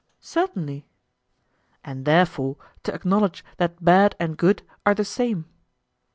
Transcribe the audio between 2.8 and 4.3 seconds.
to acknowledge that bad